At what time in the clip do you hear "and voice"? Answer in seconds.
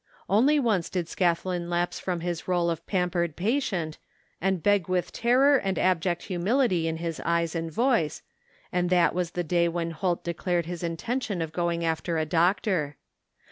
7.53-8.23